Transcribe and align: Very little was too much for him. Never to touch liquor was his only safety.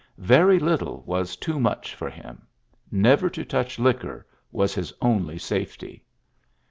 Very 0.17 0.57
little 0.57 1.03
was 1.05 1.35
too 1.35 1.59
much 1.59 1.93
for 1.93 2.09
him. 2.09 2.47
Never 2.91 3.29
to 3.29 3.45
touch 3.45 3.77
liquor 3.77 4.25
was 4.51 4.73
his 4.73 4.91
only 4.99 5.37
safety. 5.37 6.03